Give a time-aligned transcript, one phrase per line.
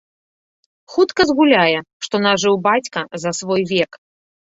[0.93, 3.91] Хутка згуляе, што нажыў бацька за свой век.